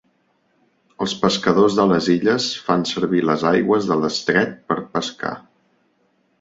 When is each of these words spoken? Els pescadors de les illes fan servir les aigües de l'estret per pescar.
Els 1.05 1.11
pescadors 1.25 1.75
de 1.81 1.85
les 1.91 2.07
illes 2.15 2.49
fan 2.69 2.87
servir 2.93 3.23
les 3.29 3.47
aigües 3.53 3.93
de 3.93 4.01
l'estret 4.01 4.59
per 4.73 4.83
pescar. 4.97 5.39